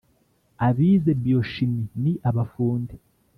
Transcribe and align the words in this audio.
abize 0.67 1.11
biochimie 1.21 1.87
ni 2.01 2.13
abafundi 2.29 2.95